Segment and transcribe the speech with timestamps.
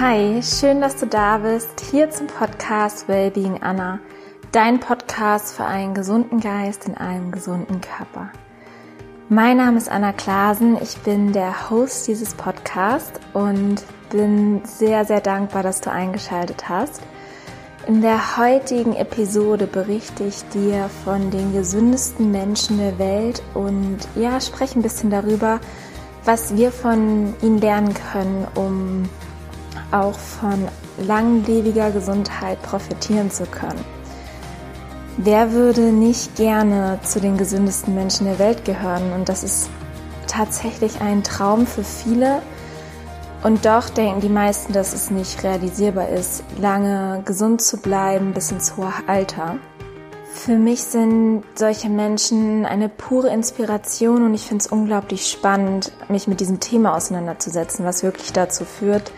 [0.00, 4.00] Hi, schön, dass du da bist, hier zum Podcast Wellbeing Anna,
[4.50, 8.30] dein Podcast für einen gesunden Geist in einem gesunden Körper.
[9.28, 15.20] Mein Name ist Anna Klasen, ich bin der Host dieses Podcasts und bin sehr, sehr
[15.20, 17.00] dankbar, dass du eingeschaltet hast.
[17.86, 24.40] In der heutigen Episode berichte ich dir von den gesündesten Menschen der Welt und ja,
[24.40, 25.60] spreche ein bisschen darüber,
[26.24, 29.08] was wir von ihnen lernen können, um
[29.90, 33.84] auch von langlebiger Gesundheit profitieren zu können.
[35.16, 39.12] Wer würde nicht gerne zu den gesündesten Menschen der Welt gehören?
[39.12, 39.70] Und das ist
[40.26, 42.42] tatsächlich ein Traum für viele.
[43.44, 48.50] Und doch denken die meisten, dass es nicht realisierbar ist, lange gesund zu bleiben bis
[48.50, 49.56] ins hohe Alter.
[50.32, 56.26] Für mich sind solche Menschen eine pure Inspiration und ich finde es unglaublich spannend, mich
[56.26, 59.12] mit diesem Thema auseinanderzusetzen, was wirklich dazu führt,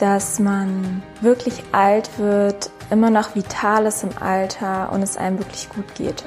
[0.00, 5.68] dass man wirklich alt wird, immer noch vital ist im Alter und es einem wirklich
[5.68, 6.24] gut geht.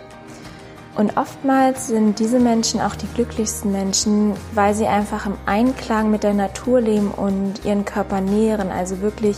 [0.96, 6.22] Und oftmals sind diese Menschen auch die glücklichsten Menschen, weil sie einfach im Einklang mit
[6.22, 9.38] der Natur leben und ihren Körper nähren, also wirklich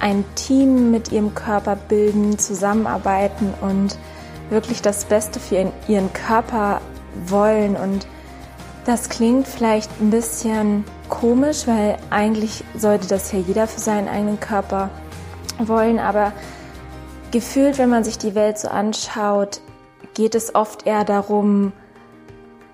[0.00, 3.96] ein Team mit ihrem Körper bilden, zusammenarbeiten und
[4.50, 6.80] wirklich das Beste für ihren Körper
[7.26, 7.76] wollen.
[7.76, 8.08] Und
[8.84, 14.40] das klingt vielleicht ein bisschen komisch, weil eigentlich sollte das ja jeder für seinen eigenen
[14.40, 14.88] Körper
[15.58, 16.32] wollen, aber
[17.30, 19.60] gefühlt, wenn man sich die Welt so anschaut,
[20.14, 21.72] geht es oft eher darum,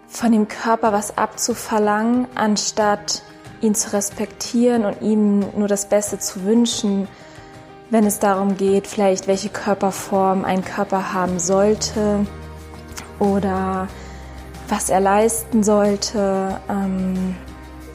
[0.06, 3.22] von dem Körper was abzuverlangen, anstatt
[3.60, 7.08] ihn zu respektieren und ihm nur das Beste zu wünschen,
[7.90, 12.24] wenn es darum geht, vielleicht welche Körperform ein Körper haben sollte
[13.18, 13.88] oder
[14.68, 16.60] was er leisten sollte.
[16.68, 17.34] Ähm,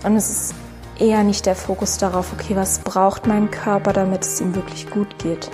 [0.03, 0.55] und es ist
[1.00, 5.17] eher nicht der Fokus darauf, okay, was braucht mein Körper, damit es ihm wirklich gut
[5.19, 5.50] geht.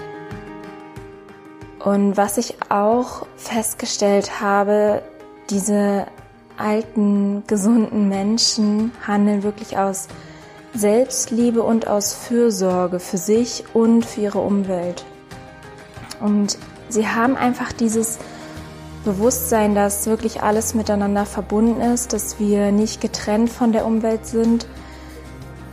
[1.79, 5.01] Und was ich auch festgestellt habe,
[5.49, 6.07] diese
[6.57, 10.07] alten, gesunden Menschen handeln wirklich aus
[10.73, 15.05] Selbstliebe und aus Fürsorge für sich und für ihre Umwelt.
[16.19, 16.57] Und
[16.89, 18.19] sie haben einfach dieses
[19.13, 24.67] Bewusstsein, dass wirklich alles miteinander verbunden ist, dass wir nicht getrennt von der Umwelt sind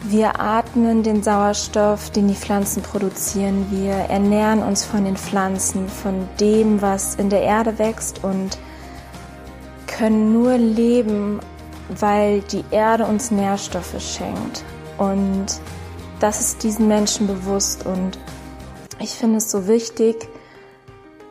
[0.09, 3.67] wir atmen den Sauerstoff, den die Pflanzen produzieren.
[3.71, 8.57] Wir ernähren uns von den Pflanzen, von dem, was in der Erde wächst und
[9.89, 11.41] können nur leben,
[11.89, 14.63] weil die Erde uns Nährstoffe schenkt.
[14.97, 15.47] Und
[16.21, 17.85] das ist diesen Menschen bewusst.
[17.85, 18.17] Und
[19.01, 20.29] ich finde es so wichtig,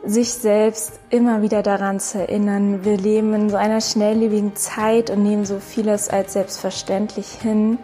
[0.06, 2.84] sich selbst immer wieder daran zu erinnern.
[2.84, 7.78] Wir leben in so einer schnelllebigen Zeit und nehmen so vieles als selbstverständlich hin.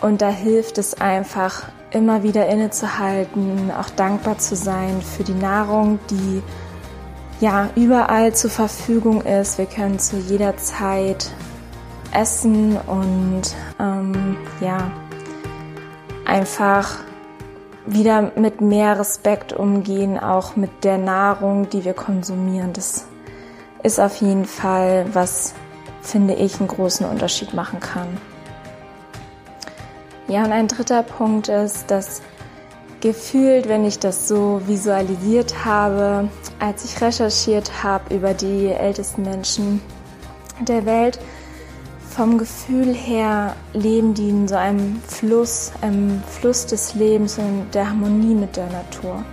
[0.00, 5.98] Und da hilft es einfach, immer wieder innezuhalten, auch dankbar zu sein für die Nahrung,
[6.10, 6.42] die
[7.40, 9.58] ja überall zur Verfügung ist.
[9.58, 11.30] Wir können zu jeder Zeit
[12.12, 13.42] essen und
[13.78, 14.90] ähm, ja
[16.24, 16.98] einfach
[17.86, 22.72] wieder mit mehr Respekt umgehen, auch mit der Nahrung, die wir konsumieren.
[22.72, 23.06] Das
[23.82, 25.54] ist auf jeden Fall, was
[26.00, 28.08] finde ich einen großen Unterschied machen kann.
[30.28, 32.22] Ja, und ein dritter Punkt ist, dass
[33.00, 36.28] gefühlt, wenn ich das so visualisiert habe,
[36.60, 39.82] als ich recherchiert habe über die ältesten Menschen
[40.60, 41.18] der Welt,
[42.14, 47.88] vom Gefühl her leben die in so einem Fluss, einem Fluss des Lebens und der
[47.88, 49.24] Harmonie mit der Natur.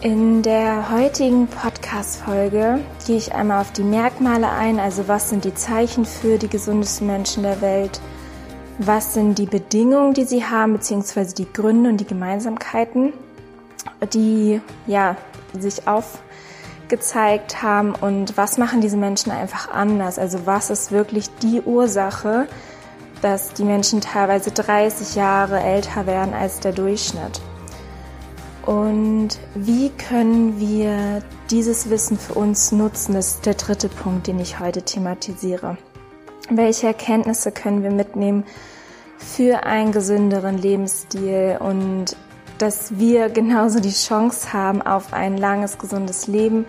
[0.00, 5.54] In der heutigen Podcast-Folge gehe ich einmal auf die Merkmale ein, also was sind die
[5.54, 8.00] Zeichen für die gesundesten Menschen der Welt,
[8.78, 13.12] was sind die Bedingungen, die sie haben, beziehungsweise die Gründe und die Gemeinsamkeiten,
[14.12, 15.16] die ja
[15.58, 15.86] sich
[16.90, 20.18] aufgezeigt haben und was machen diese Menschen einfach anders?
[20.18, 22.48] Also was ist wirklich die Ursache,
[23.22, 27.40] dass die Menschen teilweise 30 Jahre älter werden als der Durchschnitt?
[28.66, 33.14] Und wie können wir dieses Wissen für uns nutzen?
[33.14, 35.78] Das ist der dritte Punkt, den ich heute thematisiere.
[36.50, 38.44] Welche Erkenntnisse können wir mitnehmen
[39.16, 42.16] für einen gesünderen Lebensstil und
[42.60, 46.66] dass wir genauso die Chance haben auf ein langes, gesundes Leben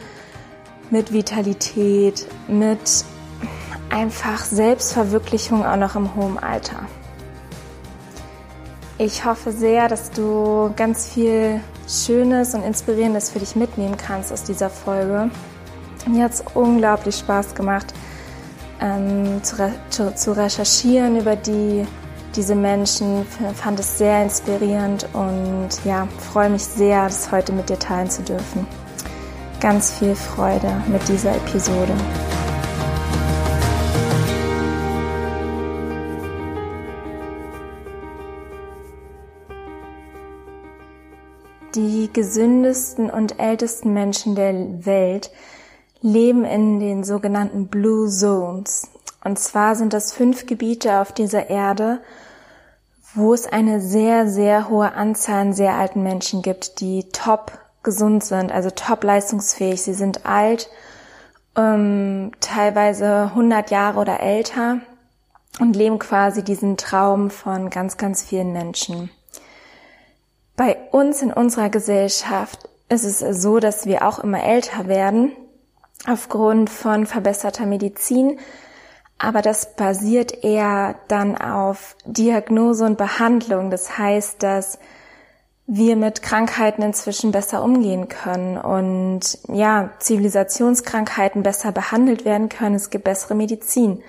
[0.89, 3.05] mit Vitalität, mit
[3.89, 6.85] einfach Selbstverwirklichung auch noch im hohen Alter.
[8.97, 14.43] Ich hoffe sehr, dass du ganz viel Schönes und Inspirierendes für dich mitnehmen kannst aus
[14.43, 15.29] dieser Folge.
[16.07, 17.93] Mir hat es unglaublich Spaß gemacht,
[18.79, 21.85] ähm, zu, re zu, recherchieren über die
[22.35, 23.25] diese Menschen,
[23.55, 28.21] fand es sehr inspirierend und ja, freue mich sehr, das heute mit dir teilen zu
[28.21, 28.65] dürfen.
[29.59, 31.93] Ganz viel Freude mit dieser Episode.
[41.75, 45.31] Die gesündesten und ältesten Menschen der Welt
[46.01, 48.89] leben in den sogenannten Blue Zones.
[49.23, 52.01] Und zwar sind das fünf Gebiete auf dieser Erde,
[53.13, 57.51] wo es eine sehr, sehr hohe Anzahl an sehr alten Menschen gibt, die top
[57.83, 59.81] gesund sind, also top leistungsfähig.
[59.81, 60.69] Sie sind alt,
[61.57, 64.79] ähm, teilweise 100 Jahre oder älter
[65.59, 69.09] und leben quasi diesen Traum von ganz, ganz vielen Menschen.
[70.55, 75.33] Bei uns in unserer Gesellschaft ist es so, dass wir auch immer älter werden
[76.07, 78.39] aufgrund von verbesserter Medizin,
[79.21, 83.69] aber das basiert eher dann auf Diagnose und Behandlung.
[83.69, 84.79] Das heißt, dass
[85.67, 92.75] wir mit Krankheiten inzwischen besser umgehen können und ja, Zivilisationskrankheiten besser behandelt werden können.
[92.75, 94.01] Es gibt bessere Medizin.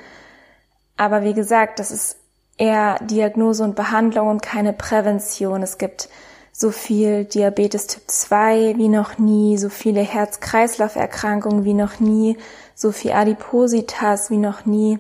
[0.96, 2.16] Aber wie gesagt, das ist
[2.56, 5.62] eher Diagnose und Behandlung und keine Prävention.
[5.62, 6.08] Es gibt
[6.52, 12.37] so viel Diabetes Typ 2 wie noch nie, so viele Herz-Kreislauf-Erkrankungen wie noch nie,
[12.75, 14.99] so viel Adipositas wie noch nie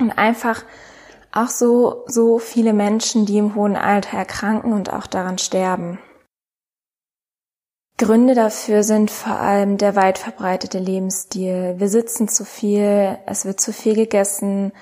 [0.00, 0.64] und einfach
[1.32, 5.98] auch so, so viele Menschen, die im hohen Alter erkranken und auch daran sterben.
[7.98, 11.74] Gründe dafür sind vor allem der weit verbreitete Lebensstil.
[11.76, 14.72] Wir sitzen zu viel, es wird zu viel gegessen,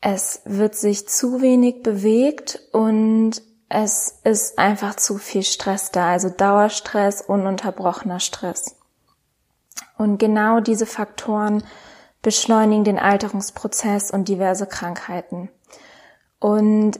[0.00, 6.30] es wird sich zu wenig bewegt und es ist einfach zu viel Stress da, also
[6.30, 8.76] Dauerstress, ununterbrochener Stress.
[9.98, 11.62] Und genau diese Faktoren
[12.22, 15.50] beschleunigen den Alterungsprozess und diverse Krankheiten.
[16.40, 16.98] Und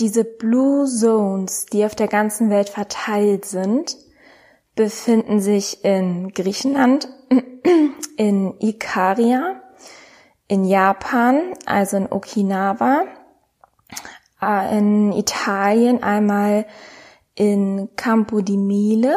[0.00, 3.96] diese Blue Zones, die auf der ganzen Welt verteilt sind,
[4.74, 7.08] befinden sich in Griechenland,
[8.16, 9.60] in Ikaria,
[10.46, 13.04] in Japan, also in Okinawa,
[14.40, 16.66] in Italien einmal
[17.34, 19.16] in Campo di Mille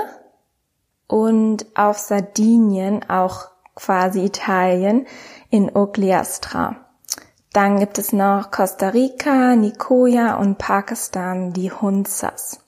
[1.08, 5.08] und auf Sardinien, auch quasi Italien,
[5.50, 6.86] in Ogliastra.
[7.54, 12.62] Dann gibt es noch Costa Rica, Nicoya und Pakistan, die Hunzas.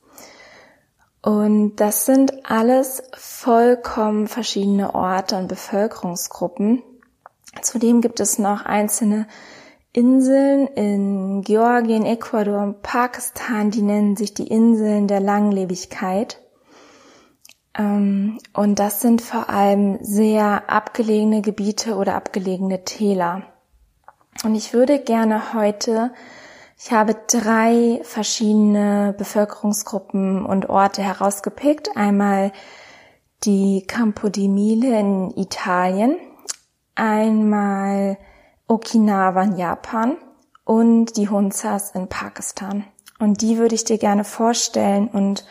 [1.21, 6.83] Und das sind alles vollkommen verschiedene Orte und Bevölkerungsgruppen.
[7.61, 9.27] Zudem gibt es noch einzelne
[9.93, 16.41] Inseln in Georgien, Ecuador und Pakistan, die nennen sich die Inseln der Langlebigkeit.
[17.77, 23.43] Ähm, und das sind vor allem sehr abgelegene Gebiete oder abgelegene Täler.
[24.43, 26.11] Und ich würde gerne heute,
[26.75, 31.95] ich habe drei verschiedene Bevölkerungsgruppen und Orte herausgepickt.
[31.95, 32.51] Einmal
[33.43, 36.17] die Campo di Mille in Italien,
[36.95, 38.17] einmal
[38.67, 40.17] Okinawa in Japan
[40.65, 42.85] und die Hunzas in Pakistan.
[43.19, 45.45] Und die würde ich dir gerne vorstellen und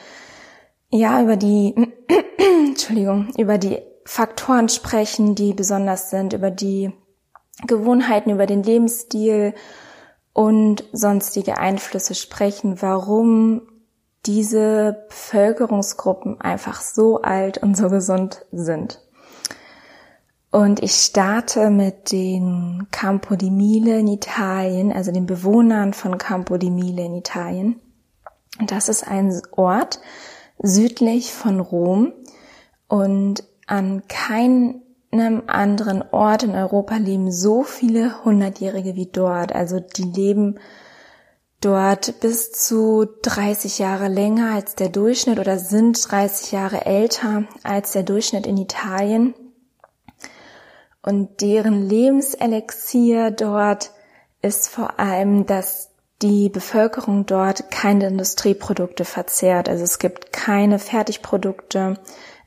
[0.91, 1.75] ja, über die,
[2.67, 6.93] Entschuldigung, über die Faktoren sprechen, die besonders sind, über die
[7.67, 9.55] Gewohnheiten, über den Lebensstil
[10.33, 13.63] und sonstige Einflüsse sprechen, warum
[14.27, 19.01] diese Bevölkerungsgruppen einfach so alt und so gesund sind.
[20.53, 26.59] Und ich starte mit den Campo di Mille in Italien, also den Bewohnern von Campo
[26.59, 27.81] di Mille in Italien.
[28.61, 30.01] Und das ist ein Ort
[30.63, 32.13] südlich von Rom
[32.87, 34.83] und an keinem
[35.47, 39.55] anderen Ort in Europa leben so viele Hundertjährige wie dort.
[39.55, 40.59] Also die leben
[41.63, 47.93] dort bis zu 30 Jahre länger als der Durchschnitt oder sind 30 Jahre älter als
[47.93, 49.35] der Durchschnitt in Italien
[51.03, 53.91] und deren Lebenselixier dort
[54.41, 55.91] ist vor allem, dass
[56.23, 59.69] die Bevölkerung dort keine Industrieprodukte verzehrt.
[59.69, 61.99] Also es gibt keine Fertigprodukte.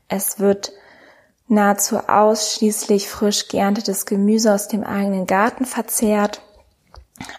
[0.08, 0.72] Es wird
[1.48, 6.40] nahezu ausschließlich frisch geerntetes Gemüse aus dem eigenen Garten verzehrt.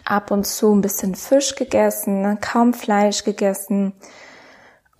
[0.06, 3.94] Ab und zu ein bisschen Fisch gegessen, kaum Fleisch gegessen.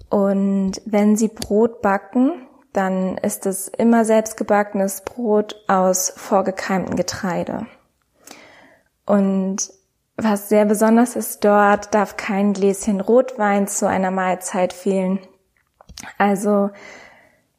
[0.10, 2.47] Und wenn sie Brot backen,
[2.78, 7.66] dann ist es immer selbstgebackenes Brot aus vorgekeimtem Getreide.
[9.06, 9.72] Und
[10.16, 15.20] was sehr besonders ist dort, darf kein Gläschen Rotwein zu einer Mahlzeit fehlen.
[16.18, 16.70] Also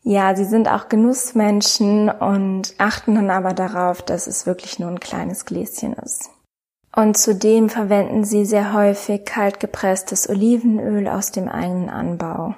[0.02, 5.00] ja, sie sind auch Genussmenschen und achten dann aber darauf, dass es wirklich nur ein
[5.00, 6.30] kleines Gläschen ist.
[6.94, 12.54] Und zudem verwenden sie sehr häufig kalt gepresstes Olivenöl aus dem eigenen Anbau.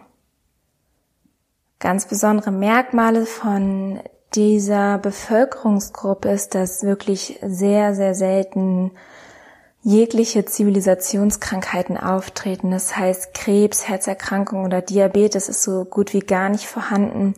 [1.80, 4.00] Ganz besondere Merkmale von
[4.34, 8.92] dieser Bevölkerungsgruppe ist, dass wirklich sehr, sehr selten
[9.82, 12.70] jegliche Zivilisationskrankheiten auftreten.
[12.70, 17.34] Das heißt, Krebs, Herzerkrankung oder Diabetes ist so gut wie gar nicht vorhanden.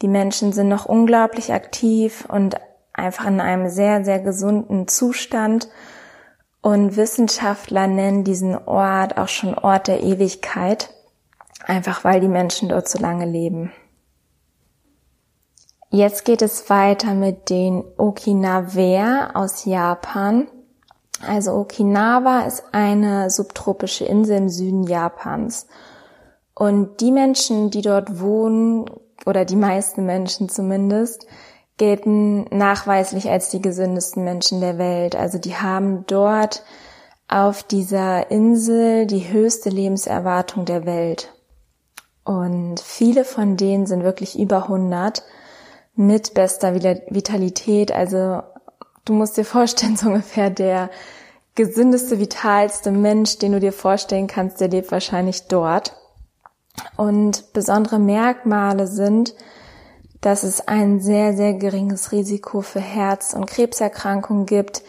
[0.00, 2.56] Die Menschen sind noch unglaublich aktiv und
[2.92, 5.68] einfach in einem sehr, sehr gesunden Zustand
[6.60, 10.90] und Wissenschaftler nennen diesen Ort auch schon Ort der Ewigkeit,
[11.66, 13.72] einfach weil die Menschen dort so lange leben.
[15.90, 20.48] Jetzt geht es weiter mit den Okinawer aus Japan.
[21.26, 25.66] Also Okinawa ist eine subtropische Insel im Süden Japans.
[26.54, 28.86] Und die Menschen, die dort wohnen,
[29.26, 31.26] oder die meisten Menschen zumindest,
[31.76, 35.16] gelten nachweislich als die gesündesten Menschen der Welt.
[35.16, 36.64] Also die haben dort
[37.28, 41.31] auf dieser Insel die höchste Lebenserwartung der Welt.
[42.24, 45.22] Und viele von denen sind wirklich über 100
[45.94, 47.92] mit bester Vitalität.
[47.92, 48.42] Also
[49.04, 50.90] du musst dir vorstellen, so ungefähr der
[51.54, 55.96] gesündeste, vitalste Mensch, den du dir vorstellen kannst, der lebt wahrscheinlich dort.
[56.96, 59.34] Und besondere Merkmale sind,
[60.22, 64.82] dass es ein sehr, sehr geringes Risiko für Herz- und Krebserkrankungen gibt.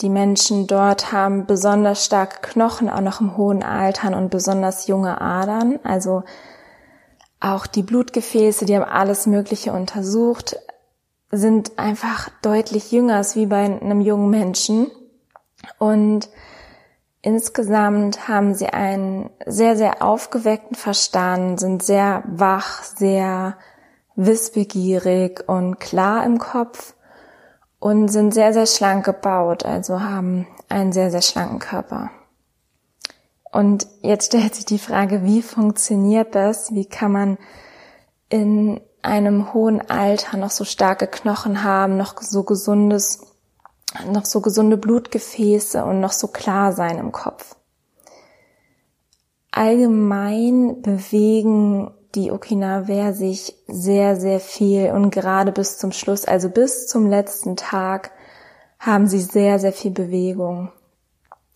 [0.00, 5.20] Die Menschen dort haben besonders starke Knochen, auch noch im hohen Altern und besonders junge
[5.20, 5.78] Adern.
[5.84, 6.24] Also
[7.40, 10.56] auch die Blutgefäße, die haben alles Mögliche untersucht,
[11.30, 14.90] sind einfach deutlich jünger als wie bei einem jungen Menschen.
[15.78, 16.28] Und
[17.22, 23.56] insgesamt haben sie einen sehr, sehr aufgeweckten Verstand, sind sehr wach, sehr
[24.16, 26.94] wissbegierig und klar im Kopf
[27.78, 32.10] und sind sehr, sehr schlank gebaut, also haben einen sehr, sehr schlanken Körper.
[33.58, 36.72] Und jetzt stellt sich die Frage, wie funktioniert das?
[36.74, 37.38] Wie kann man
[38.28, 43.26] in einem hohen Alter noch so starke Knochen haben, noch so gesundes,
[44.12, 47.56] noch so gesunde Blutgefäße und noch so klar sein im Kopf?
[49.50, 56.86] Allgemein bewegen die Okinawer sich sehr, sehr viel und gerade bis zum Schluss, also bis
[56.86, 58.12] zum letzten Tag,
[58.78, 60.70] haben sie sehr, sehr viel Bewegung.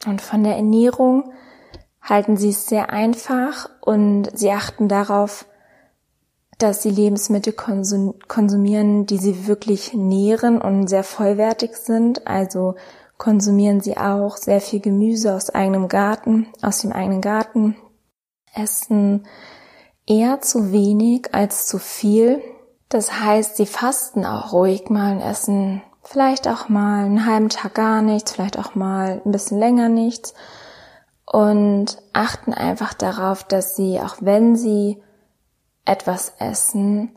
[0.05, 1.33] Und von der Ernährung
[2.03, 5.47] halten sie es sehr einfach und sie achten darauf,
[6.59, 12.27] dass sie Lebensmittel konsumieren, die sie wirklich nähren und sehr vollwertig sind.
[12.27, 12.75] Also
[13.19, 17.77] konsumieren sie auch sehr viel Gemüse aus eigenem Garten, aus dem eigenen Garten,
[18.55, 19.27] essen
[20.07, 22.43] eher zu wenig als zu viel.
[22.89, 27.75] Das heißt, sie fasten auch ruhig mal und essen vielleicht auch mal einen halben Tag
[27.75, 30.35] gar nichts, vielleicht auch mal ein bisschen länger nichts
[31.33, 35.03] und achten einfach darauf, dass sie, auch wenn sie
[35.87, 37.17] etwas essen,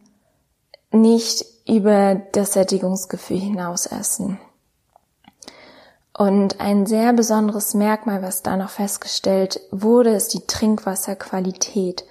[0.90, 4.40] nicht über das Sättigungsgefühl hinaus essen.
[6.18, 12.06] Und ein sehr besonderes Merkmal, was da noch festgestellt wurde, ist die Trinkwasserqualität.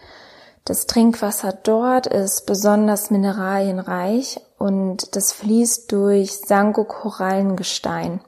[0.67, 8.21] Das Trinkwasser dort ist besonders mineralienreich und das fließt durch Sango-Korallengestein.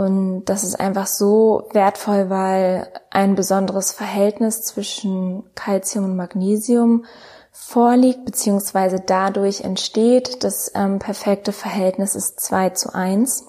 [0.00, 7.04] Und das ist einfach so wertvoll, weil ein besonderes Verhältnis zwischen Calcium und Magnesium
[7.52, 10.42] vorliegt, beziehungsweise dadurch entsteht.
[10.42, 13.44] Das ähm, perfekte Verhältnis ist 2 zu 1.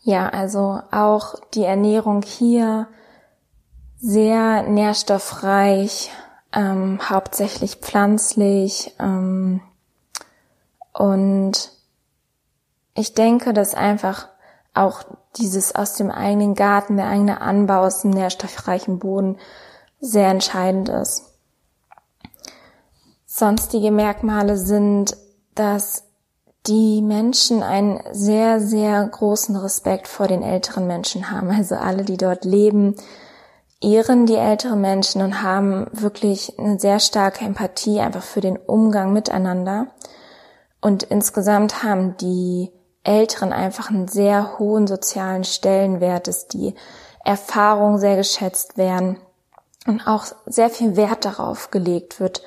[0.00, 2.88] Ja, also auch die Ernährung hier
[4.00, 6.10] sehr nährstoffreich,
[6.52, 9.60] ähm, hauptsächlich pflanzlich ähm,
[10.92, 11.70] und
[12.94, 14.26] ich denke, dass einfach
[14.74, 15.02] auch
[15.36, 19.38] dieses aus dem eigenen Garten, der eigene Anbau aus dem nährstoffreichen Boden
[20.00, 21.24] sehr entscheidend ist.
[23.26, 25.16] Sonstige Merkmale sind,
[25.54, 26.04] dass
[26.66, 31.50] die Menschen einen sehr, sehr großen Respekt vor den älteren Menschen haben.
[31.50, 32.96] Also alle, die dort leben,
[33.80, 39.12] ehren die älteren Menschen und haben wirklich eine sehr starke Empathie einfach für den Umgang
[39.12, 39.86] miteinander.
[40.80, 42.70] Und insgesamt haben die
[43.04, 46.74] Älteren einfach einen sehr hohen sozialen Stellenwert, dass die
[47.24, 49.18] Erfahrungen sehr geschätzt werden
[49.86, 52.42] und auch sehr viel Wert darauf gelegt wird,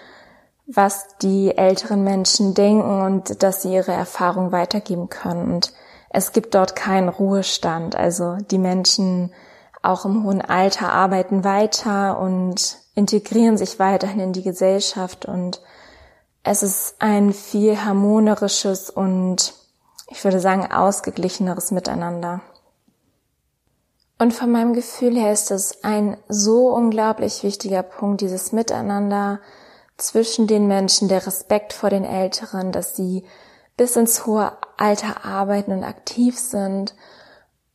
[0.65, 5.55] was die älteren Menschen denken und dass sie ihre Erfahrung weitergeben können.
[5.55, 5.73] Und
[6.09, 7.95] es gibt dort keinen Ruhestand.
[7.95, 9.33] Also die Menschen
[9.81, 15.61] auch im hohen Alter arbeiten weiter und integrieren sich weiterhin in die Gesellschaft und
[16.43, 19.53] es ist ein viel harmonisches und
[20.13, 22.41] ich würde sagen ausgeglicheneres Miteinander.
[24.19, 29.39] Und von meinem Gefühl her ist es ein so unglaublich wichtiger Punkt, dieses Miteinander
[29.97, 33.25] zwischen den Menschen, der Respekt vor den Älteren, dass sie
[33.75, 36.93] bis ins hohe Alter arbeiten und aktiv sind.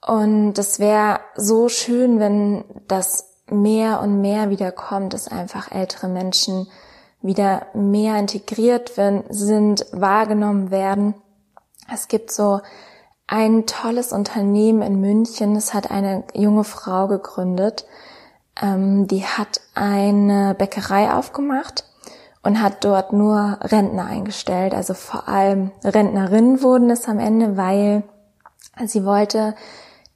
[0.06, 6.08] Und es wäre so schön, wenn das mehr und mehr wieder kommt, dass einfach ältere
[6.08, 6.68] Menschen
[7.20, 8.92] wieder mehr integriert
[9.28, 11.14] sind, wahrgenommen werden.
[11.92, 12.60] Es gibt so
[13.26, 15.56] ein tolles Unternehmen in München.
[15.56, 17.86] Es hat eine junge Frau gegründet.
[18.60, 21.84] Ähm, die hat eine Bäckerei aufgemacht
[22.42, 24.74] und hat dort nur Rentner eingestellt.
[24.74, 28.02] Also vor allem Rentnerinnen wurden es am Ende, weil
[28.86, 29.54] sie wollte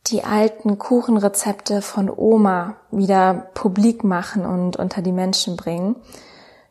[0.07, 5.97] die alten Kuchenrezepte von Oma wieder publik machen und unter die Menschen bringen.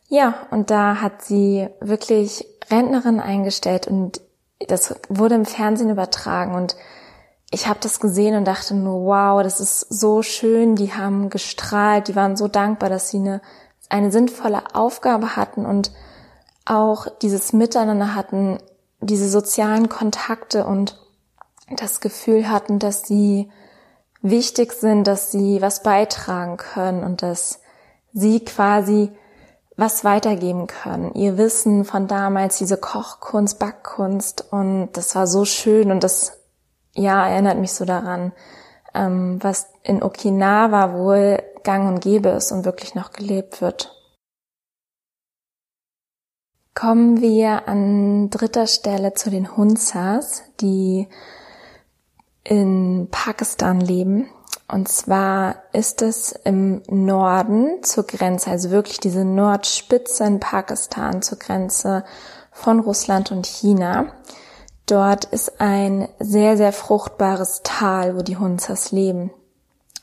[0.08, 4.20] Ja, und da hat sie wirklich Rentnerin eingestellt und
[4.68, 6.76] das wurde im Fernsehen übertragen und
[7.50, 12.08] ich habe das gesehen und dachte nur, wow, das ist so schön, die haben gestrahlt,
[12.08, 13.42] die waren so dankbar, dass sie eine,
[13.90, 15.92] eine sinnvolle Aufgabe hatten und
[16.64, 18.58] auch dieses Miteinander hatten,
[19.00, 20.98] diese sozialen Kontakte und
[21.76, 23.50] das Gefühl hatten, dass sie
[24.22, 27.60] wichtig sind, dass sie was beitragen können und dass
[28.12, 29.10] sie quasi
[29.82, 31.12] was weitergeben können.
[31.14, 36.38] Ihr Wissen von damals, diese Kochkunst, Backkunst und das war so schön und das,
[36.94, 38.30] ja, erinnert mich so daran,
[38.94, 43.92] ähm, was in Okinawa wohl gang und gäbe ist und wirklich noch gelebt wird.
[46.74, 51.08] Kommen wir an dritter Stelle zu den Hunsas, die
[52.44, 54.30] in Pakistan leben
[54.68, 61.38] und zwar ist es im Norden zur Grenze, also wirklich diese Nordspitze in Pakistan zur
[61.38, 62.04] Grenze
[62.50, 64.06] von Russland und China.
[64.86, 69.30] Dort ist ein sehr, sehr fruchtbares Tal, wo die Hunzers leben.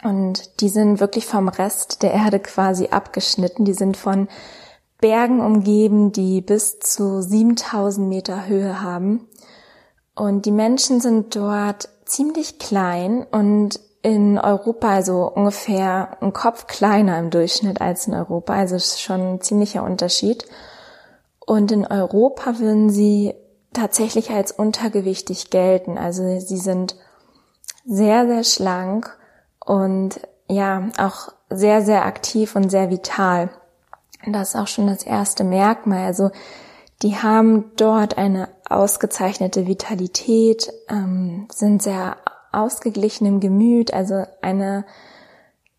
[0.03, 3.65] Und die sind wirklich vom Rest der Erde quasi abgeschnitten.
[3.65, 4.29] Die sind von
[5.01, 9.27] Bergen umgeben, die bis zu 7000 Meter Höhe haben.
[10.15, 17.19] Und die Menschen sind dort ziemlich klein und in Europa also ungefähr ein Kopf kleiner
[17.19, 20.45] im Durchschnitt als in Europa, also ist schon ein ziemlicher Unterschied.
[21.45, 23.33] Und in Europa würden sie
[23.73, 25.97] tatsächlich als untergewichtig gelten.
[25.97, 26.95] Also sie sind
[27.85, 29.17] sehr, sehr schlank
[29.65, 33.49] und ja, auch sehr, sehr aktiv und sehr vital.
[34.25, 36.05] Das ist auch schon das erste Merkmal.
[36.05, 36.31] Also
[37.01, 42.17] die haben dort eine ausgezeichnete Vitalität, ähm, sind sehr
[42.51, 44.85] ausgeglichenem Gemüt, also eine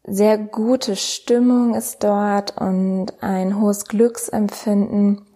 [0.05, 5.27] sehr gute Stimmung ist dort und ein hohes Glücksempfinden.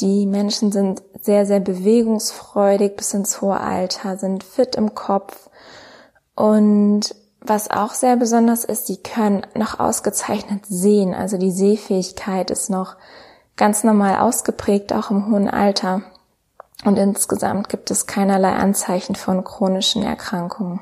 [0.00, 5.50] Die Menschen sind sehr, sehr bewegungsfreudig bis ins hohe Alter, sind fit im Kopf.
[6.34, 11.14] Und was auch sehr besonders ist, sie können noch ausgezeichnet sehen.
[11.14, 12.96] Also die Sehfähigkeit ist noch
[13.56, 16.02] ganz normal ausgeprägt, auch im hohen Alter.
[16.84, 20.80] Und insgesamt gibt es keinerlei Anzeichen von chronischen Erkrankungen.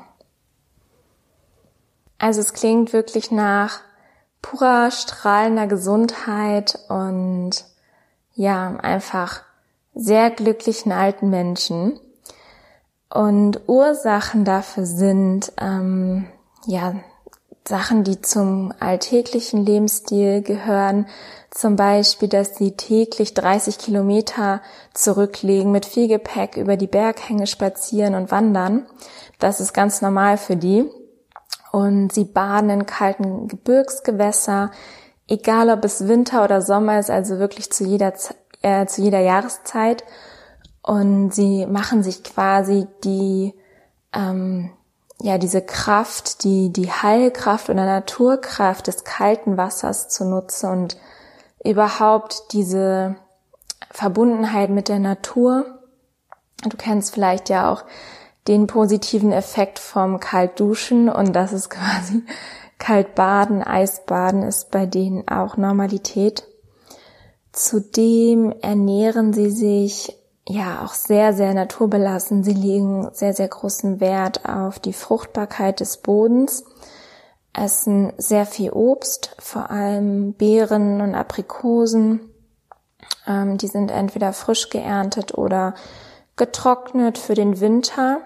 [2.19, 3.81] Also es klingt wirklich nach
[4.41, 7.65] purer, strahlender Gesundheit und
[8.33, 9.41] ja, einfach
[9.93, 11.99] sehr glücklichen alten Menschen.
[13.09, 16.27] Und Ursachen dafür sind ähm,
[16.65, 16.95] ja
[17.67, 21.07] Sachen, die zum alltäglichen Lebensstil gehören,
[21.57, 24.61] zum Beispiel, dass sie täglich 30 Kilometer
[24.93, 28.85] zurücklegen, mit viel Gepäck über die Berghänge spazieren und wandern.
[29.39, 30.85] Das ist ganz normal für die.
[31.71, 34.69] Und sie baden in kalten Gebirgsgewässer,
[35.27, 38.13] egal ob es Winter oder Sommer ist, also wirklich zu jeder,
[38.61, 40.03] äh, zu jeder Jahreszeit.
[40.83, 43.55] Und sie machen sich quasi die
[44.13, 44.69] ähm,
[45.19, 50.97] ja, diese Kraft, die, die Heilkraft oder Naturkraft des kalten Wassers zunutze und
[51.63, 53.15] überhaupt diese
[53.91, 55.65] Verbundenheit mit der Natur.
[56.63, 57.83] Du kennst vielleicht ja auch
[58.47, 62.23] den positiven Effekt vom Kaltduschen und das ist quasi
[62.77, 66.43] Kaltbaden, Eisbaden ist bei denen auch Normalität.
[67.51, 70.15] Zudem ernähren sie sich
[70.47, 72.43] ja auch sehr, sehr naturbelassen.
[72.43, 76.63] Sie legen sehr, sehr großen Wert auf die Fruchtbarkeit des Bodens,
[77.57, 82.29] essen sehr viel Obst, vor allem Beeren und Aprikosen.
[83.25, 85.73] Ähm, die sind entweder frisch geerntet oder
[86.35, 88.21] getrocknet für den Winter.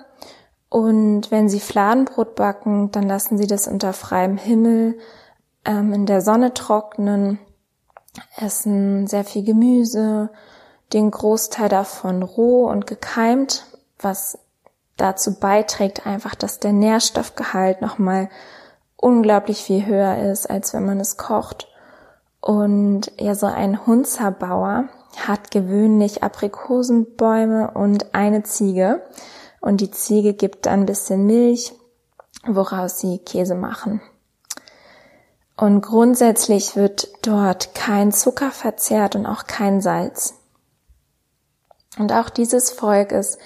[0.70, 4.98] Und wenn sie Fladenbrot backen, dann lassen sie das unter freiem Himmel
[5.65, 7.39] ähm, in der Sonne trocknen,
[8.38, 10.30] essen sehr viel Gemüse,
[10.94, 13.65] den Großteil davon roh und gekeimt,
[14.00, 14.38] was
[14.98, 18.30] dazu beiträgt einfach, dass der Nährstoffgehalt nochmal
[19.02, 21.68] unglaublich viel höher ist, als wenn man es kocht.
[22.40, 24.86] Und ja, so ein Hunzerbauer
[25.18, 29.02] hat gewöhnlich Aprikosenbäume und eine Ziege.
[29.60, 31.74] Und die Ziege gibt dann ein bisschen Milch,
[32.48, 34.02] woraus sie Käse machen.
[35.58, 40.36] Und grundsätzlich wird dort kein Zucker verzehrt und auch kein Salz.
[42.00, 43.38] Und auch dieses Volk ist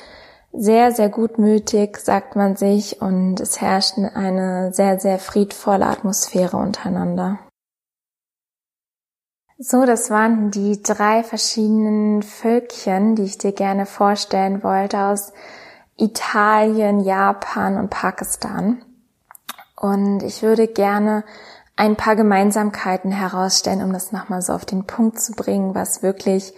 [0.58, 7.39] sehr, sehr gutmütig, sagt man sich, und es herrscht eine sehr, sehr friedvolle Atmosphäre untereinander.
[9.58, 15.32] So, das waren die drei verschiedenen Völkchen, die ich dir gerne vorstellen wollte aus
[15.98, 18.84] Italien, Japan und Pakistan.
[19.80, 21.24] Und ich würde gerne
[21.78, 26.54] ein paar Gemeinsamkeiten herausstellen, um das nochmal so auf den Punkt zu bringen, was wirklich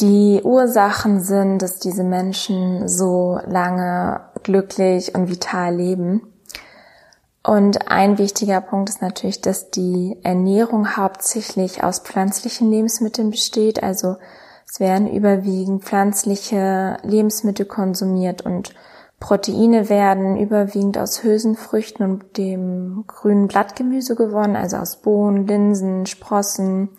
[0.00, 6.22] die Ursachen sind, dass diese Menschen so lange glücklich und vital leben.
[7.42, 13.82] Und ein wichtiger Punkt ist natürlich, dass die Ernährung hauptsächlich aus pflanzlichen Lebensmitteln besteht.
[13.82, 14.16] Also
[14.68, 18.74] es werden überwiegend pflanzliche Lebensmittel konsumiert und
[19.18, 26.90] Proteine werden überwiegend aus Hülsenfrüchten und dem grünen Blattgemüse gewonnen, also aus Bohnen, Linsen, Sprossen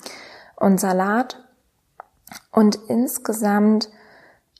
[0.55, 1.46] und Salat.
[2.51, 3.89] Und insgesamt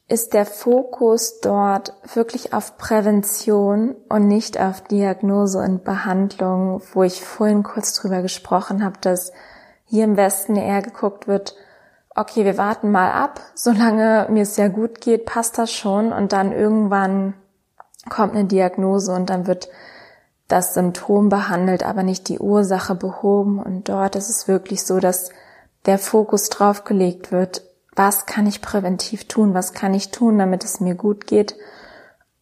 [0.08, 7.23] ist der Fokus dort wirklich auf Prävention und nicht auf Diagnose und Behandlung, wo ich
[7.25, 9.34] vorhin kurz drüber gesprochen habe, dass
[9.86, 11.56] hier im Westen eher geguckt wird,
[12.15, 16.12] okay, wir warten mal ab, solange mir es sehr gut geht, passt das schon.
[16.12, 17.36] Und dann irgendwann
[18.10, 19.69] kommt eine Diagnose und dann wird
[20.47, 23.60] das Symptom behandelt, aber nicht die Ursache behoben.
[23.60, 25.30] Und dort ist es wirklich so, dass
[25.88, 27.63] der Fokus drauf gelegt wird,
[27.95, 31.56] was kann ich präventiv tun, was kann ich tun, damit es mir gut geht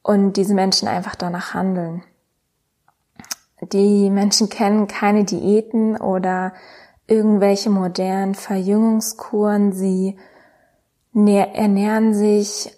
[0.04, 2.04] und diese Menschen einfach danach handeln.
[3.62, 6.54] Die Menschen kennen keine Diäten oder
[7.08, 9.72] irgendwelche modernen Verjüngungskuren.
[9.72, 10.18] Sie
[11.14, 12.76] ernähren sich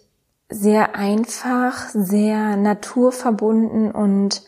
[0.49, 4.43] sehr einfach, sehr naturverbunden und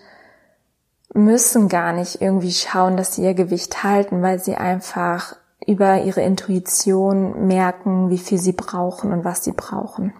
[1.13, 5.35] müssen gar nicht irgendwie schauen, dass sie ihr Gewicht halten, weil sie einfach
[5.69, 10.13] über ihre Intuition merken, wie viel sie brauchen und was sie brauchen.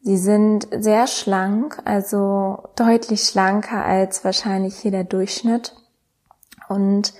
[0.00, 5.76] Sie sind sehr schlank, also deutlich schlanker als wahrscheinlich hier der Durchschnitt
[6.68, 7.12] und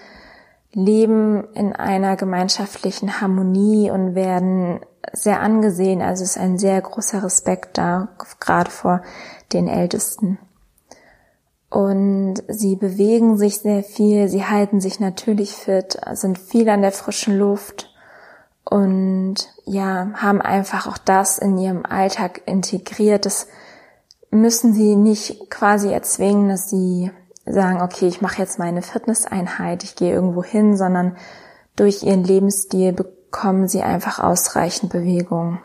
[0.73, 4.81] leben in einer gemeinschaftlichen Harmonie und werden
[5.13, 6.01] sehr angesehen.
[6.01, 8.09] Also ist ein sehr großer Respekt da,
[8.41, 9.03] gerade vor
[9.53, 10.39] den Ältesten
[11.73, 16.93] und sie bewegen sich sehr viel, sie halten sich natürlich fit, sind viel an der
[16.93, 17.91] frischen Luft
[18.69, 23.25] und ja, haben einfach auch das in ihrem Alltag integriert.
[23.25, 23.47] Das
[24.31, 27.11] müssen sie nicht quasi erzwingen, dass sie
[27.47, 31.17] sagen, okay, ich mache jetzt meine Fitnesseinheit, ich gehe irgendwo hin, sondern
[31.75, 35.59] durch ihren Lebensstil bekommen sie einfach ausreichend Bewegung.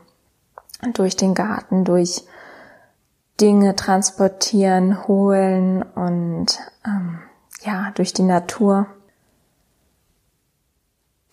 [0.94, 2.24] Durch den Garten, durch
[3.40, 7.20] Dinge transportieren, holen und ähm,
[7.62, 8.88] ja, durch die Natur.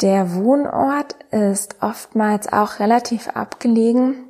[0.01, 4.27] Der Wohnort ist oftmals auch relativ abgelegen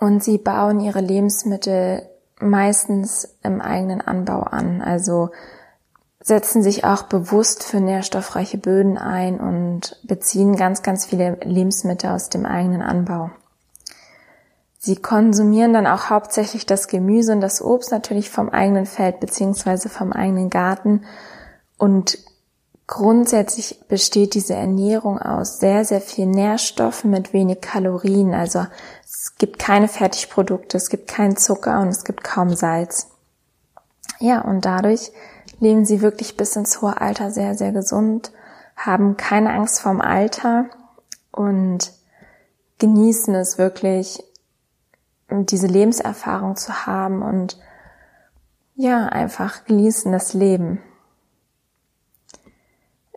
[0.00, 2.02] und sie bauen ihre Lebensmittel
[2.40, 4.82] meistens im eigenen Anbau an.
[4.82, 5.30] Also
[6.20, 12.28] setzen sich auch bewusst für nährstoffreiche Böden ein und beziehen ganz, ganz viele Lebensmittel aus
[12.28, 13.30] dem eigenen Anbau.
[14.84, 19.88] Sie konsumieren dann auch hauptsächlich das Gemüse und das Obst natürlich vom eigenen Feld beziehungsweise
[19.88, 21.06] vom eigenen Garten.
[21.78, 22.18] Und
[22.86, 28.34] grundsätzlich besteht diese Ernährung aus sehr, sehr viel Nährstoffen mit wenig Kalorien.
[28.34, 28.66] Also
[29.02, 33.08] es gibt keine Fertigprodukte, es gibt keinen Zucker und es gibt kaum Salz.
[34.20, 35.12] Ja, und dadurch
[35.60, 38.32] leben sie wirklich bis ins hohe Alter sehr, sehr gesund,
[38.76, 40.66] haben keine Angst vorm Alter
[41.32, 41.90] und
[42.80, 44.22] genießen es wirklich
[45.30, 47.58] diese Lebenserfahrung zu haben und
[48.76, 50.82] ja, einfach genießen Leben.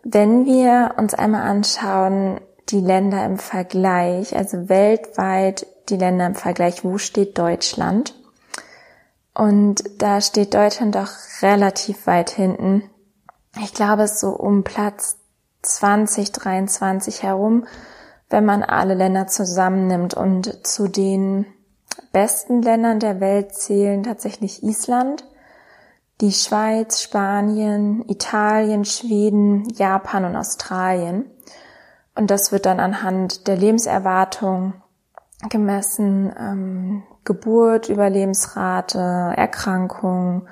[0.04, 6.84] Wenn wir uns einmal anschauen, die Länder im Vergleich, also weltweit die Länder im Vergleich,
[6.84, 8.14] wo steht Deutschland?
[9.34, 11.10] Und da steht Deutschland doch
[11.42, 12.82] relativ weit hinten.
[13.62, 15.18] Ich glaube, es ist so um Platz
[15.62, 17.66] 2023 herum,
[18.30, 21.46] wenn man alle Länder zusammennimmt und zu den
[22.12, 25.24] besten Ländern der Welt zählen tatsächlich Island,
[26.20, 31.30] die Schweiz, Spanien, Italien, Schweden, Japan und Australien.
[32.14, 34.74] Und das wird dann anhand der Lebenserwartung
[35.48, 38.98] gemessen, ähm, Geburt, Überlebensrate,
[39.36, 40.48] Erkrankung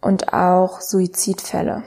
[0.00, 1.84] und auch Suizidfälle.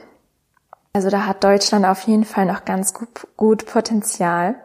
[0.93, 4.55] Also da hat Deutschland auf jeden Fall noch ganz gut, gut Potenzial.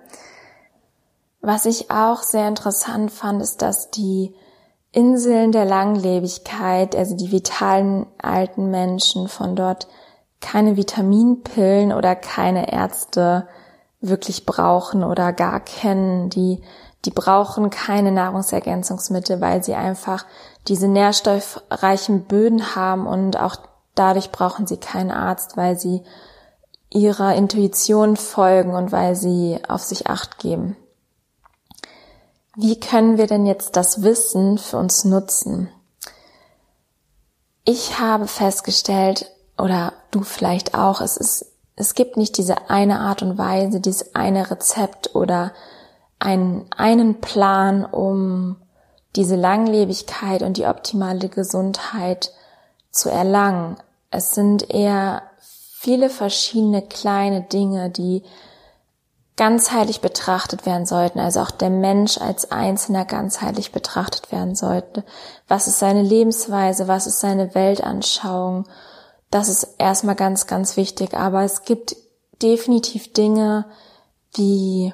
[1.40, 4.34] Was ich auch sehr interessant fand, ist, dass die
[4.92, 9.86] Inseln der Langlebigkeit, also die vitalen alten Menschen von dort
[10.40, 13.46] keine Vitaminpillen oder keine Ärzte
[14.00, 16.30] wirklich brauchen oder gar kennen.
[16.30, 16.62] Die,
[17.04, 20.26] die brauchen keine Nahrungsergänzungsmittel, weil sie einfach
[20.68, 23.56] diese nährstoffreichen Böden haben und auch
[23.94, 26.02] dadurch brauchen sie keinen Arzt, weil sie
[26.92, 30.76] ihrer Intuition folgen und weil sie auf sich acht geben.
[32.56, 35.68] Wie können wir denn jetzt das Wissen für uns nutzen?
[37.64, 43.22] Ich habe festgestellt, oder du vielleicht auch, es ist, es gibt nicht diese eine Art
[43.22, 45.52] und Weise, dieses eine Rezept oder
[46.18, 48.56] einen, einen Plan, um
[49.16, 52.32] diese Langlebigkeit und die optimale Gesundheit
[52.90, 53.76] zu erlangen.
[54.10, 58.24] Es sind eher viele verschiedene kleine Dinge, die
[59.40, 65.02] ganzheitlich betrachtet werden sollten, also auch der Mensch als Einzelner ganzheitlich betrachtet werden sollte.
[65.48, 66.88] Was ist seine Lebensweise?
[66.88, 68.68] Was ist seine Weltanschauung?
[69.30, 71.14] Das ist erstmal ganz, ganz wichtig.
[71.14, 71.96] Aber es gibt
[72.42, 73.64] definitiv Dinge,
[74.36, 74.92] die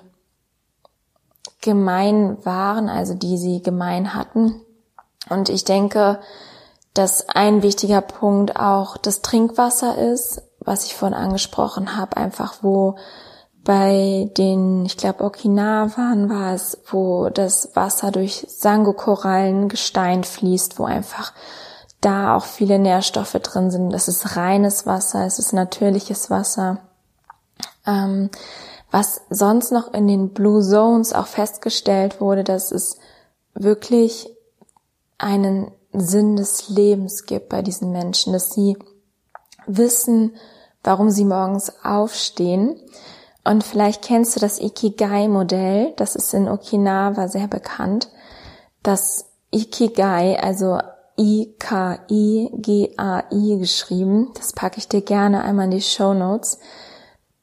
[1.60, 4.60] gemein waren, also die sie gemein hatten.
[5.28, 6.20] Und ich denke,
[6.94, 12.94] dass ein wichtiger Punkt auch das Trinkwasser ist, was ich vorhin angesprochen habe, einfach wo
[13.66, 20.84] bei den, ich glaube Okinawan war es, wo das Wasser durch Sango-Korallen Gestein fließt, wo
[20.84, 21.32] einfach
[22.00, 23.90] da auch viele Nährstoffe drin sind.
[23.90, 26.78] Das ist reines Wasser, es ist natürliches Wasser.
[27.84, 28.30] Ähm,
[28.92, 32.98] was sonst noch in den Blue Zones auch festgestellt wurde, dass es
[33.52, 34.30] wirklich
[35.18, 38.78] einen Sinn des Lebens gibt bei diesen Menschen, dass sie
[39.66, 40.36] wissen,
[40.84, 42.80] warum sie morgens aufstehen
[43.46, 48.08] und vielleicht kennst du das Ikigai-Modell, das ist in Okinawa sehr bekannt.
[48.82, 50.80] Das Ikigai, also
[51.18, 51.58] I-K-I-G-A-I
[53.58, 56.58] geschrieben, das packe ich dir gerne einmal in die Show Notes.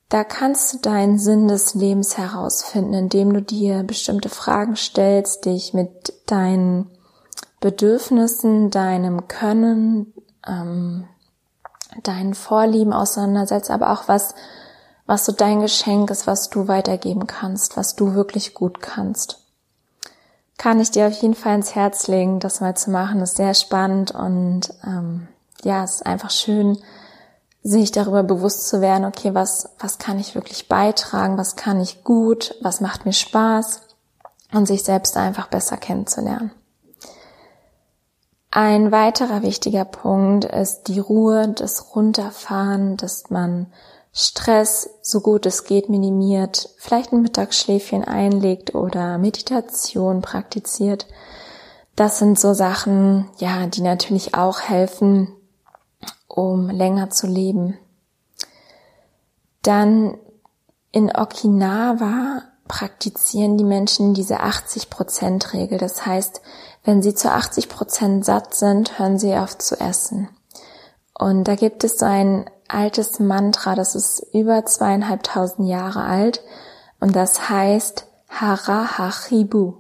[0.10, 5.74] Da kannst du deinen Sinn des Lebens herausfinden, indem du dir bestimmte Fragen stellst, dich
[5.74, 6.92] mit deinen
[7.62, 10.14] Bedürfnissen, deinem Können,
[10.46, 11.08] ähm,
[12.04, 14.36] deinen Vorlieben auseinandersetzt, aber auch was
[15.06, 19.40] was so dein Geschenk ist, was du weitergeben kannst, was du wirklich gut kannst.
[20.58, 23.22] Kann ich dir auf jeden Fall ins Herz legen, das mal zu machen.
[23.22, 25.28] ist sehr spannend und ähm,
[25.64, 26.78] ja, es ist einfach schön,
[27.64, 32.04] sich darüber bewusst zu werden, okay, was, was kann ich wirklich beitragen, was kann ich
[32.04, 33.82] gut, was macht mir Spaß
[34.54, 36.52] und sich selbst einfach besser kennenzulernen.
[38.52, 43.68] Ein weiterer wichtiger Punkt ist die Ruhe, das Runterfahren, dass man
[44.16, 51.08] Stress so gut es geht minimiert, vielleicht ein Mittagsschläfchen einlegt oder Meditation praktiziert.
[51.96, 55.34] Das sind so Sachen, ja, die natürlich auch helfen,
[56.28, 57.78] um länger zu leben.
[59.64, 60.18] Dann
[60.92, 65.80] in Okinawa praktizieren die Menschen diese 80%-Regel.
[65.80, 66.42] Das heißt,
[66.84, 70.30] wenn sie zu 80% satt sind, hören sie auf zu essen.
[71.18, 76.44] Und da gibt es so ein altes Mantra, das ist über zweieinhalbtausend Jahre alt
[77.00, 79.76] und das heißt Hara Hachibu.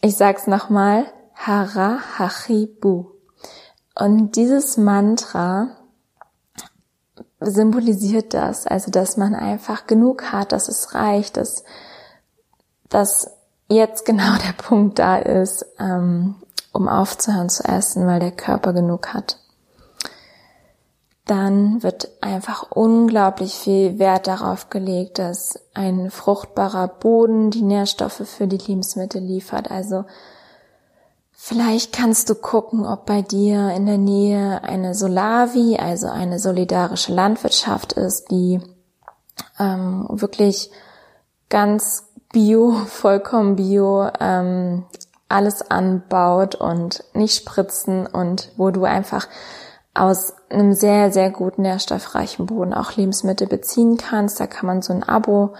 [0.00, 3.06] Ich sag's nochmal, Hara Hachibu.
[3.94, 5.76] Und dieses Mantra
[7.40, 11.64] symbolisiert das, also dass man einfach genug hat, dass es reicht, dass,
[12.88, 13.30] dass
[13.68, 16.36] jetzt genau der Punkt da ist, ähm,
[16.72, 19.38] um aufzuhören zu essen, weil der Körper genug hat
[21.28, 28.46] dann wird einfach unglaublich viel Wert darauf gelegt, dass ein fruchtbarer Boden die Nährstoffe für
[28.46, 29.70] die Lebensmittel liefert.
[29.70, 30.06] Also
[31.32, 37.12] vielleicht kannst du gucken, ob bei dir in der Nähe eine Solavi, also eine solidarische
[37.12, 38.60] Landwirtschaft ist, die
[39.60, 40.70] ähm, wirklich
[41.50, 44.86] ganz bio, vollkommen bio ähm,
[45.28, 49.28] alles anbaut und nicht spritzen und wo du einfach
[49.98, 54.40] aus einem sehr, sehr guten nährstoffreichen Boden auch Lebensmittel beziehen kannst.
[54.40, 55.54] Da kann man so ein Abo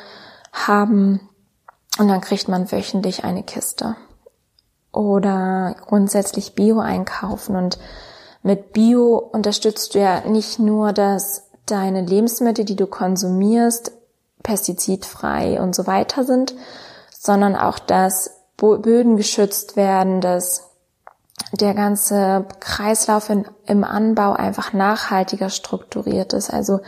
[0.52, 1.20] haben
[1.98, 3.96] und dann kriegt man wöchentlich eine Kiste.
[4.92, 7.78] Oder grundsätzlich Bio einkaufen und
[8.42, 13.92] mit Bio unterstützt du ja nicht nur, dass deine Lebensmittel, die du konsumierst,
[14.42, 16.54] pestizidfrei und so weiter sind,
[17.10, 20.67] sondern auch, dass Böden geschützt werden, dass
[21.52, 26.50] der ganze Kreislauf in, im Anbau einfach nachhaltiger strukturiert ist.
[26.50, 26.80] Also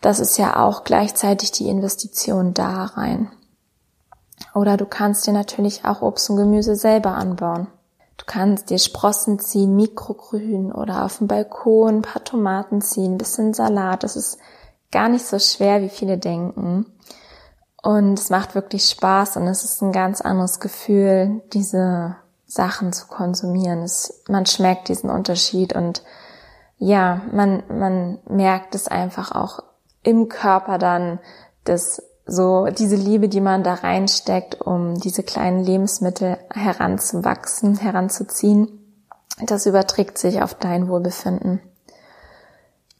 [0.00, 3.30] das ist ja auch gleichzeitig die Investition da rein.
[4.54, 7.68] Oder du kannst dir natürlich auch Obst und Gemüse selber anbauen.
[8.16, 13.18] Du kannst dir Sprossen ziehen, Mikrogrün oder auf dem Balkon ein paar Tomaten ziehen, ein
[13.18, 14.02] bisschen Salat.
[14.02, 14.38] Das ist
[14.90, 16.86] gar nicht so schwer, wie viele denken.
[17.82, 22.16] Und es macht wirklich Spaß und es ist ein ganz anderes Gefühl, diese
[22.48, 23.82] Sachen zu konsumieren.
[23.82, 26.02] Es, man schmeckt diesen Unterschied und
[26.78, 29.62] ja, man, man merkt es einfach auch
[30.02, 31.20] im Körper dann,
[31.64, 38.68] dass so diese Liebe, die man da reinsteckt, um diese kleinen Lebensmittel heranzuwachsen, heranzuziehen,
[39.42, 41.60] das überträgt sich auf dein Wohlbefinden.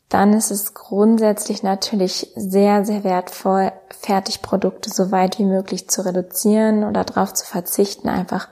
[0.09, 6.85] Dann ist es grundsätzlich natürlich sehr, sehr wertvoll, Fertigprodukte so weit wie möglich zu reduzieren
[6.85, 8.49] oder darauf zu verzichten, einfach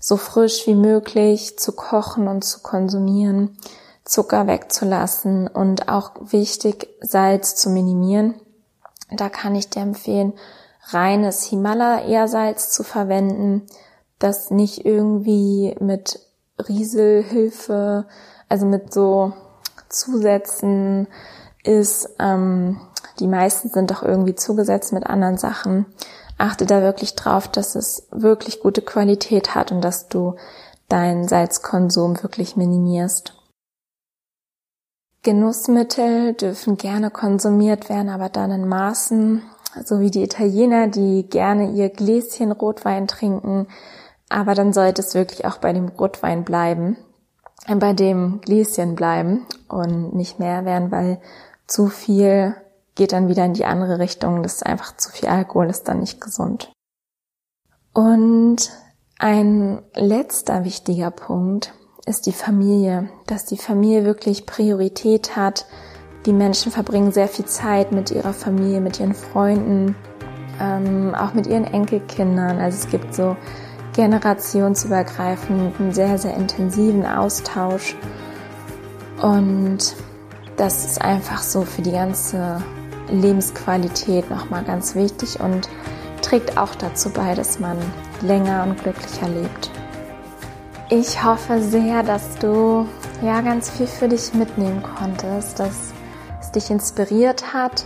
[0.00, 3.56] so frisch wie möglich zu kochen und zu konsumieren,
[4.04, 8.34] Zucker wegzulassen und auch wichtig, Salz zu minimieren.
[9.10, 10.32] Da kann ich dir empfehlen,
[10.90, 13.66] reines Himalaya-Salz zu verwenden,
[14.18, 16.20] das nicht irgendwie mit
[16.68, 18.06] Rieselhilfe,
[18.48, 19.32] also mit so
[19.88, 21.06] Zusätzen
[21.62, 22.10] ist.
[22.18, 22.80] Ähm,
[23.20, 25.86] die meisten sind doch irgendwie zugesetzt mit anderen Sachen
[26.38, 30.36] achte da wirklich drauf, dass es wirklich gute Qualität hat und dass du
[30.88, 33.34] deinen Salzkonsum wirklich minimierst.
[35.22, 39.42] Genussmittel dürfen gerne konsumiert werden, aber dann in Maßen,
[39.84, 43.66] so wie die Italiener, die gerne ihr Gläschen Rotwein trinken,
[44.28, 46.96] aber dann sollte es wirklich auch bei dem Rotwein bleiben,
[47.66, 51.20] bei dem Gläschen bleiben und nicht mehr werden, weil
[51.66, 52.54] zu viel
[52.98, 54.42] geht dann wieder in die andere Richtung.
[54.42, 56.72] Das ist einfach zu viel Alkohol, ist dann nicht gesund.
[57.94, 58.70] Und
[59.18, 61.72] ein letzter wichtiger Punkt
[62.06, 65.66] ist die Familie, dass die Familie wirklich Priorität hat.
[66.26, 69.94] Die Menschen verbringen sehr viel Zeit mit ihrer Familie, mit ihren Freunden,
[70.60, 72.58] ähm, auch mit ihren Enkelkindern.
[72.58, 73.36] Also es gibt so
[73.94, 77.96] generationsübergreifend einen sehr, sehr intensiven Austausch.
[79.22, 79.94] Und
[80.56, 82.60] das ist einfach so für die ganze
[83.10, 85.68] Lebensqualität nochmal ganz wichtig und
[86.22, 87.78] trägt auch dazu bei, dass man
[88.22, 89.70] länger und glücklicher lebt.
[90.90, 92.86] Ich hoffe sehr, dass du
[93.22, 95.92] ja ganz viel für dich mitnehmen konntest, dass
[96.40, 97.84] es dich inspiriert hat.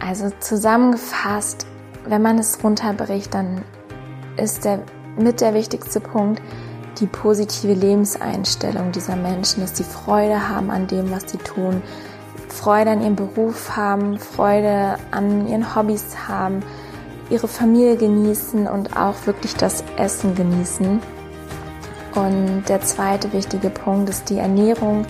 [0.00, 1.66] Also zusammengefasst,
[2.06, 3.62] wenn man es runterbricht, dann
[4.36, 4.80] ist der
[5.16, 6.42] mit der wichtigste Punkt
[6.98, 11.82] die positive Lebenseinstellung dieser Menschen, dass sie Freude haben an dem, was sie tun,
[12.54, 16.62] Freude an ihrem Beruf haben, Freude an ihren Hobbys haben,
[17.28, 21.00] ihre Familie genießen und auch wirklich das Essen genießen.
[22.14, 25.04] Und der zweite wichtige Punkt ist die Ernährung,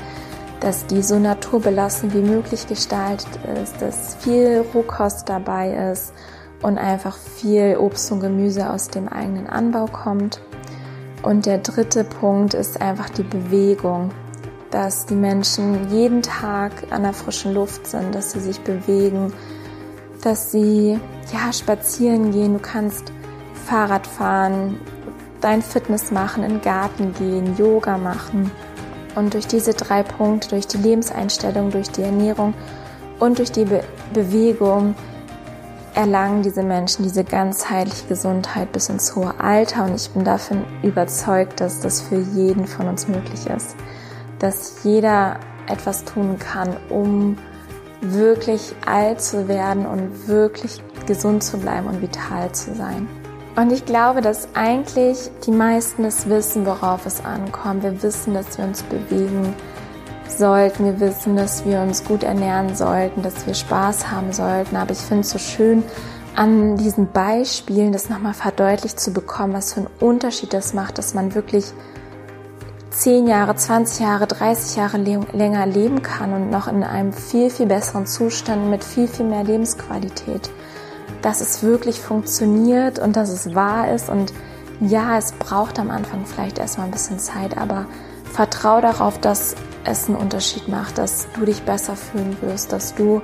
[0.61, 6.15] dass die so naturbelassen wie möglich gestaltet ist, dass viel Rohkost dabei ist
[6.63, 10.41] und einfach viel Obst und Gemüse aus dem eigenen Anbau kommt.
[11.23, 14.11] Und der dritte Punkt ist einfach die Bewegung,
[14.75, 19.33] dass die Menschen jeden Tag an der frischen Luft sind, dass sie sich bewegen,
[20.21, 20.99] dass sie
[21.33, 22.55] ja spazieren gehen.
[22.55, 23.13] Du kannst
[23.67, 24.81] Fahrrad fahren,
[25.41, 28.51] dein Fitness machen, in den Garten gehen, Yoga machen.
[29.15, 32.53] Und durch diese drei Punkte, durch die Lebenseinstellung, durch die Ernährung
[33.21, 34.97] und durch die Be Bewegung
[35.95, 39.85] erlangen diese Menschen diese ganzheitliche Gesundheit bis ins hohe Alter.
[39.85, 43.77] Und ich bin davon überzeugt, dass das für jeden von uns möglich ist
[44.45, 47.39] dass jeder etwas tun kann, um
[48.03, 53.09] wirklich alt zu werden und wirklich gesund zu bleiben und vital zu sein.
[53.57, 57.85] Und ich glaube, dass eigentlich die meisten es wissen, worauf es ankommt.
[57.85, 59.55] Wir wissen, dass wir uns bewegen
[60.29, 60.85] sollten.
[60.85, 64.77] Wir wissen, dass wir uns gut ernähren sollten, dass wir Spaß haben sollten.
[64.77, 65.83] Aber ich finde es so schön,
[66.35, 71.15] an diesen Beispielen das nochmal verdeutlicht zu bekommen, was für einen Unterschied das macht, dass
[71.15, 71.73] man wirklich
[72.95, 77.67] 10 Jahre, 20 Jahre, 30 Jahre länger leben kann und noch in einem viel, viel
[77.67, 80.49] besseren Zustand mit viel, viel mehr Lebensqualität.
[81.21, 84.33] Dass es wirklich funktioniert und dass es wahr ist und
[84.81, 87.87] ja, es braucht am Anfang vielleicht erstmal ein bisschen Zeit, aber
[88.33, 93.23] vertrau darauf, dass es einen Unterschied macht, dass du dich besser fühlen wirst, dass du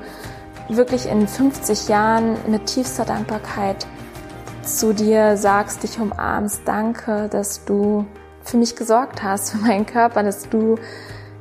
[0.68, 3.86] wirklich in 50 Jahren mit tiefster Dankbarkeit
[4.62, 8.04] zu dir sagst, dich umarmst, danke, dass du
[8.42, 10.76] für mich gesorgt hast, für meinen Körper, dass du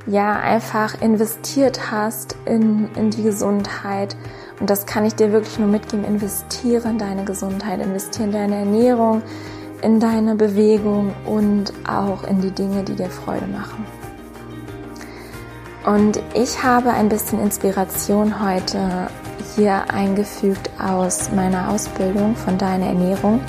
[0.05, 4.15] ja einfach investiert hast in, in die Gesundheit.
[4.59, 6.05] Und das kann ich dir wirklich nur mitgeben.
[6.05, 9.21] Investiere in deine Gesundheit, investiere in deine Ernährung,
[9.81, 13.85] in deine Bewegung und auch in die Dinge, die dir Freude machen.
[15.85, 19.07] Und ich habe ein bisschen Inspiration heute
[19.55, 23.39] hier eingefügt aus meiner Ausbildung von deiner Ernährung.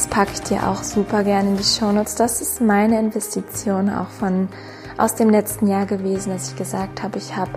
[0.00, 2.14] Das packe ich dir auch super gerne in die Shownotes.
[2.14, 4.48] Das ist meine Investition auch von
[4.96, 7.50] aus dem letzten Jahr gewesen, dass ich gesagt habe, ich habe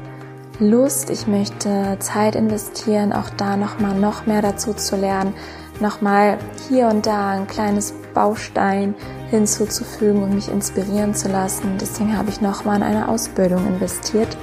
[0.59, 5.33] Lust, ich möchte Zeit investieren, auch da nochmal noch mehr dazu zu lernen,
[5.79, 6.37] nochmal
[6.67, 8.93] hier und da ein kleines Baustein
[9.29, 11.77] hinzuzufügen und mich inspirieren zu lassen.
[11.79, 14.35] Deswegen habe ich nochmal in eine Ausbildung investiert.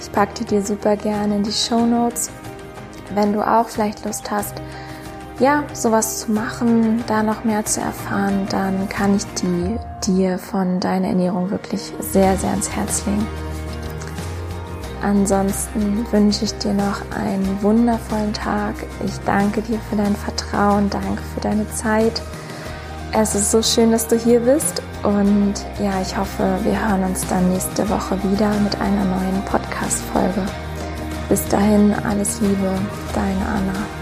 [0.00, 2.32] Ich packe die dir super gerne in die Show Notes.
[3.14, 4.60] Wenn du auch vielleicht Lust hast,
[5.38, 9.76] ja, sowas zu machen, da noch mehr zu erfahren, dann kann ich die
[10.06, 13.26] dir von deiner Ernährung wirklich sehr, sehr ans Herz legen.
[15.00, 18.74] Ansonsten wünsche ich dir noch einen wundervollen Tag.
[19.04, 22.20] Ich danke dir für dein Vertrauen, danke für deine Zeit.
[23.12, 27.26] Es ist so schön, dass du hier bist und ja, ich hoffe, wir hören uns
[27.28, 30.42] dann nächste Woche wieder mit einer neuen Podcast-Folge.
[31.28, 32.74] Bis dahin, alles Liebe,
[33.14, 33.97] deine Anna.